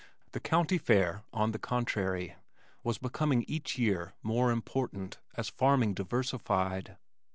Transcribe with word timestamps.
The 0.31 0.39
County 0.39 0.79
Fair 0.79 1.21
on 1.31 1.51
the 1.51 1.59
contrary 1.59 2.35
was 2.83 2.97
becoming 2.97 3.45
each 3.47 3.77
year 3.77 4.13
more 4.23 4.49
important 4.49 5.19
as 5.35 5.47
farming 5.47 5.93
diversified. 5.93 6.97